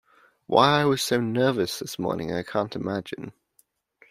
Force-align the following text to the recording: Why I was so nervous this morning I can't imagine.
Why 0.47 0.81
I 0.81 0.85
was 0.85 1.03
so 1.03 1.21
nervous 1.21 1.77
this 1.77 1.99
morning 1.99 2.31
I 2.33 2.41
can't 2.41 2.75
imagine. 2.75 3.33